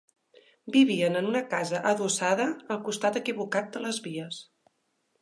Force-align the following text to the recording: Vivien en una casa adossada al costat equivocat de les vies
Vivien 0.75 1.19
en 1.19 1.27
una 1.33 1.43
casa 1.51 1.83
adossada 1.91 2.49
al 2.77 2.83
costat 2.91 3.23
equivocat 3.23 3.73
de 3.77 3.87
les 3.89 4.05
vies 4.11 4.45